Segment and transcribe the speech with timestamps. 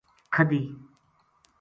[0.33, 0.61] کھدی